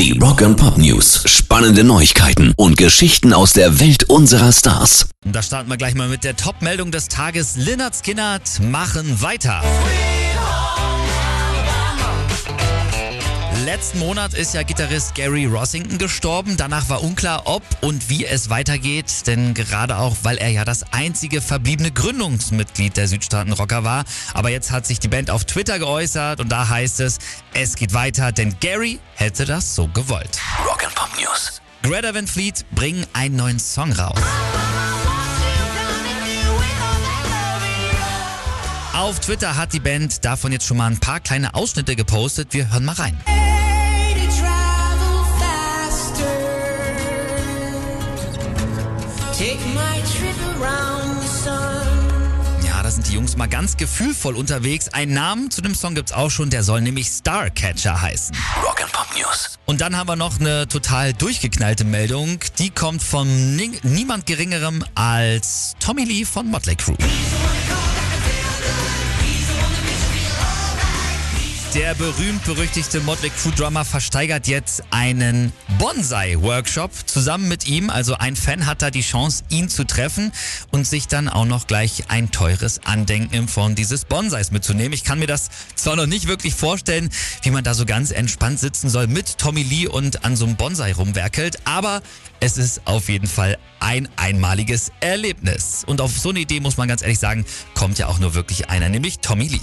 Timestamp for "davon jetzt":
40.24-40.66